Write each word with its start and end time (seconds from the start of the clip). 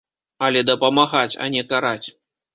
Але 0.47 0.63
дапамагаць, 0.69 1.39
а 1.45 1.51
не 1.59 1.63
караць. 1.75 2.07